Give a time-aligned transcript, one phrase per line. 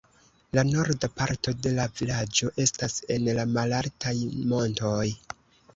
[0.57, 4.17] La norda parto de la vilaĝo estas en la malaltaj
[4.55, 5.03] montoj.